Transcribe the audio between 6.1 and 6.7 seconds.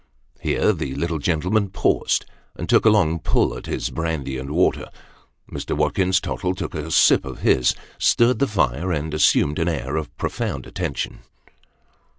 Tottle